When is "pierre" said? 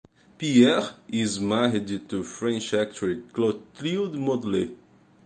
0.39-0.95